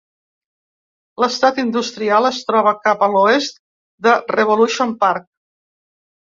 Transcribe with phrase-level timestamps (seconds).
[1.23, 3.61] L'estat industrial es troba cap a l'oest
[4.09, 5.29] de Revolution Park.